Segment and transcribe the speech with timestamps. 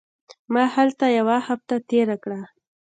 [0.53, 2.41] ما هلته یوه هفته تېره کړه.